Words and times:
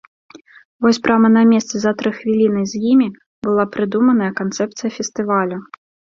Вось 0.85 0.99
прама 1.07 1.29
на 1.33 1.43
месцы 1.51 1.75
за 1.83 1.93
тры 1.99 2.13
хвіліны 2.21 2.61
з 2.73 2.81
імі 2.93 3.09
была 3.49 3.63
прыдуманая 3.77 4.31
канцэпцыя 4.43 4.89
фестывалю. 4.99 5.57